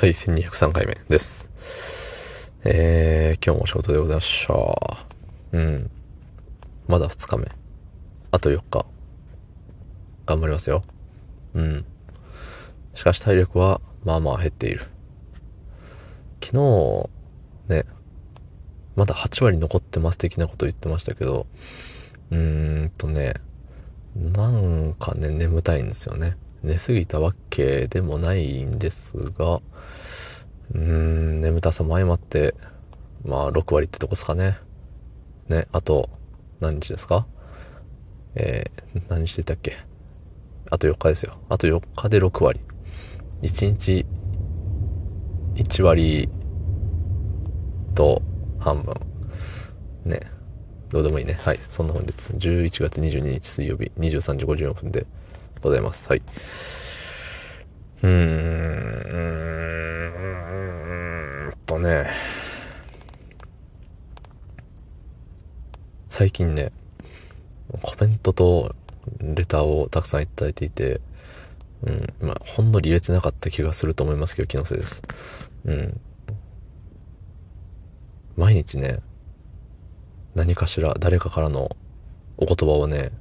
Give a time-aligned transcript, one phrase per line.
[0.00, 2.50] はい、1203回目です。
[2.64, 5.06] えー、今日も仕事でございました。
[5.52, 5.90] うん。
[6.88, 7.46] まだ2日目。
[8.30, 8.86] あと4日。
[10.24, 10.82] 頑張りますよ。
[11.52, 11.84] うん。
[12.94, 14.86] しかし体力は、まあまあ減っている。
[16.42, 17.10] 昨日、
[17.68, 17.84] ね、
[18.96, 21.46] まだ8割残ってます的なこと言ってましたけど、
[22.30, 23.34] うーんとね、
[24.16, 26.38] なんかね、眠たいんですよね。
[26.62, 32.54] 寝すぎたわけでもないんですが、うーん、眠たさも相まって、
[33.24, 34.58] まあ、6割ってとこですかね。
[35.48, 36.10] ね、あと、
[36.60, 37.26] 何日ですか？
[38.34, 39.76] えー、何日でたっけ？
[40.70, 41.38] あと4日ですよ。
[41.48, 42.60] あと4日で6割。
[43.42, 44.06] 1日
[45.54, 46.28] 1割
[47.94, 48.22] と
[48.58, 48.94] 半分。
[50.04, 50.20] ね。
[50.90, 51.34] どうでもいいね。
[51.34, 51.58] はい。
[51.68, 55.06] そんな本日、11月22日水曜日23時54分で
[55.68, 56.08] ございます。
[56.08, 56.22] はい。
[58.02, 58.50] うーん、
[61.66, 62.10] とね、
[66.08, 66.72] 最近ね、
[67.82, 68.74] コメントと
[69.20, 70.22] レターをたくさん。
[70.22, 71.00] いただいていて、
[71.82, 72.72] うん、まあ、ほん。
[72.72, 75.02] のり入れてなかった気がすると思いますけど、気のせいです。
[75.64, 76.00] うん。
[78.36, 79.00] 毎日ね、
[80.34, 81.76] 何かしら誰かからの
[82.36, 83.12] お言葉をね、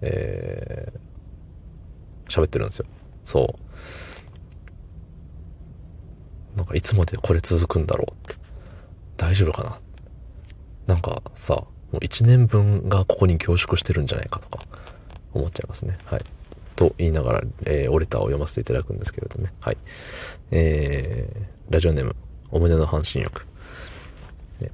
[0.00, 0.98] えー、
[2.28, 2.86] 喋ってるんですよ。
[3.24, 3.56] そ
[6.54, 6.56] う。
[6.56, 8.40] なんかいつまでこれ続くんだろうって。
[9.16, 9.80] 大丈夫かな
[10.86, 14.64] なんかさ、もう1年分がここに凝縮してるんじゃないかとか
[15.32, 15.98] 思っちゃいますね。
[16.04, 16.24] はい。
[16.76, 19.52] と言いながら、えー、オレターを読ませていただくんですけれどね。
[19.60, 19.76] はい。
[20.50, 22.14] えー、ラジオネーム、
[22.50, 23.42] お胸の半身浴。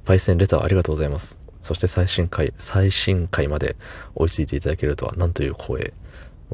[0.03, 1.37] パイセンレターありがとうございます。
[1.61, 3.75] そして最新回、最新回まで
[4.13, 5.93] 追いついていただけるとは何という光栄。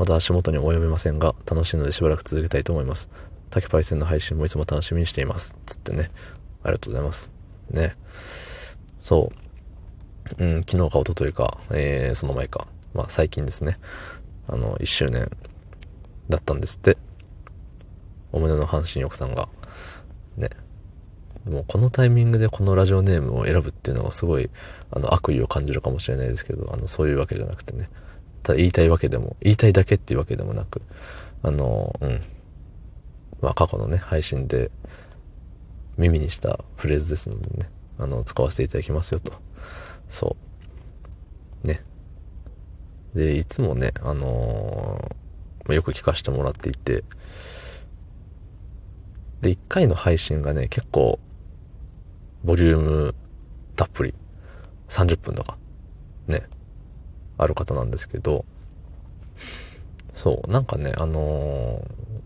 [0.01, 3.07] まだ足元に及びませんが、楽しいのでしばらく続けたいと思います。
[3.51, 5.55] 竹パイセンの配信もいつも楽しみにしています。
[5.67, 6.09] つってね。
[6.63, 7.29] ありがとうございます。
[7.69, 7.95] ね。
[9.03, 9.31] そ
[10.39, 10.43] う。
[10.43, 12.65] うん、昨日か一昨日か、えー、その前か。
[12.95, 13.77] まあ最近ですね。
[14.47, 15.29] あの、1周年
[16.29, 16.97] だったんですって。
[18.31, 19.49] お胸の半身浴さんが。
[20.35, 20.49] ね。
[21.47, 24.49] もうこのタイミングでこのラジオネームを選ぶっていうのはすごい、
[24.89, 27.87] あの、悪意を感じるかもしれないですけど、あの、そういうわけじゃなくてね。
[28.43, 30.81] ただ言いたいわけでも、言いたいだけっていうわけでもなく、
[31.43, 32.21] あの、うん。
[33.41, 34.71] まあ過去のね、配信で
[35.97, 39.33] 耳にしたフレーズですのでね、あの、使わせていただきますよと。
[40.09, 40.35] そ
[41.63, 41.67] う。
[41.67, 41.83] ね。
[43.15, 47.03] で、いつもね、あのー、よく聞かせてもらっていて、
[49.41, 51.19] で、1回の配信がね、結構
[52.43, 53.15] ボリューム
[53.75, 54.13] たっぷり、
[54.89, 55.57] 30分とか、
[56.27, 56.43] ね、
[57.41, 58.45] ある方なんですけど、
[60.13, 61.79] そう、なんかね、あの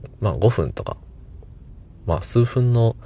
[0.04, 0.98] ー、まあ5分とか、
[2.06, 2.98] まあ数分の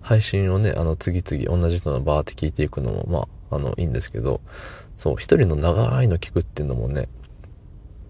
[0.00, 4.40] 配信をね、あの次々同じ人のバーって聞いていくのも、まあ、あの、いいんですけど、
[4.98, 7.08] そう、一人の長いの聞くっていうのもね、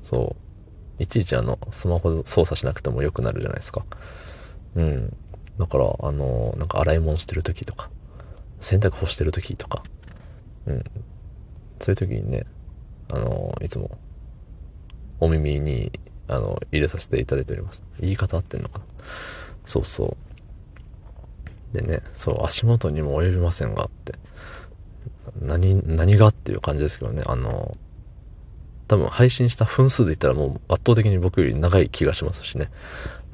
[0.03, 0.35] そ
[0.99, 3.85] う、いちいちあの、スマホ操作しなくても良くなるじゃないですか。
[4.77, 5.15] うん。
[5.59, 7.91] だから、あのー、なんか洗い物してる時とか、
[8.63, 9.83] 洗濯干してる時とか、
[10.67, 10.85] うん。
[11.81, 12.45] そういう時にね、
[13.13, 13.91] あの、いつも、
[15.21, 15.93] お耳に、
[16.29, 17.83] あの、入れさせていただいております。
[18.01, 18.85] 言い方合ってんのかな
[19.67, 20.17] そうそ
[21.75, 21.77] う。
[21.77, 24.15] でね、そう、足元にも及びませんがって。
[25.41, 27.77] 何、何がっていう感じですけどね、あの、
[28.89, 32.71] 多分配信した分数で言ったらもう圧倒的に僕より長い気がしますしね。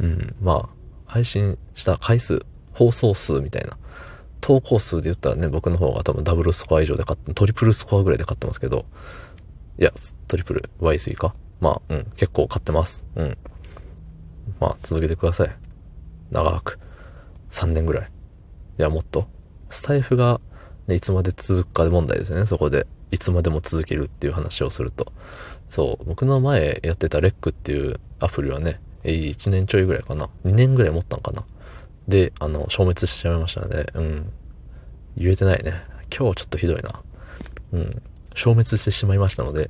[0.00, 0.69] うん、まあ、
[1.06, 3.77] 配信した回数、放送数みたいな
[4.41, 8.84] 投稿数で言ったらね、僕の方が多分ダブルスコア以上で買って、トリプルスコアぐらいで買ってますけど、
[9.78, 9.93] いや、
[10.27, 11.34] トリプル Y スイか？
[11.61, 13.05] まあ、うん、結構買ってます。
[13.15, 13.39] うん。
[14.61, 15.56] まあ、続けてください。
[16.31, 16.78] 長く。
[17.50, 18.11] 3年ぐらい。
[18.78, 19.28] いや、もっと。
[19.71, 20.41] スタイフが、
[20.87, 22.87] ね、いつまで続くか問題ですよね、そこで。
[23.11, 25.12] いつまでも続けるっていう話をすると。
[25.69, 30.28] そう、僕の前やってたレックっていうアプリはね、1年ちょいぐらいかな。
[30.45, 31.45] 2年ぐらい持ったんかな。
[32.09, 34.33] で、あの、消滅しちゃいましたので、うん。
[35.16, 35.75] 言えてないね。
[36.16, 37.03] 今日ちょっとひどいな。
[37.72, 38.03] うん。
[38.39, 39.69] 消滅してしまいましたので、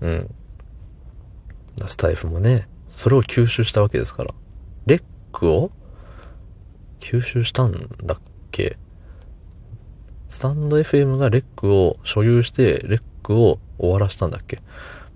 [0.00, 0.34] うん。
[1.86, 4.34] スタイフもね、それを吸収したわけですから。
[4.86, 5.02] レッ
[5.32, 5.70] クを？
[6.98, 8.18] 吸収したんだっ
[8.50, 8.76] け？
[10.28, 14.60] スタンド FM がレックを所有して、レックを終わらしたんだっけ？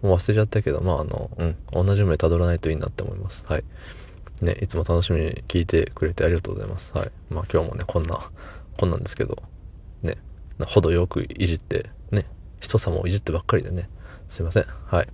[0.00, 3.44] もう忘れちゃったけど、まああの、うん、同じ夢辿らないといいなって思います。
[3.48, 3.64] はい。
[4.42, 6.96] ね、いつも楽しみに聞いてくれてありがとうございます。
[6.96, 7.10] はい。
[7.30, 8.30] まあ今日もね、こんな、
[8.78, 9.42] こんなんですけど、
[10.02, 10.18] ね、
[10.66, 11.90] 程よくいじって、
[12.64, 13.90] 人様をいじってばっかりでね、
[14.28, 14.64] すいません。
[14.86, 15.08] はい。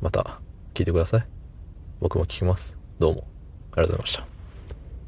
[0.00, 0.40] また、
[0.74, 1.26] 聞いてください。
[2.00, 2.76] 僕も聞きます。
[2.98, 3.26] どうも、
[3.72, 4.29] ありがとうございました。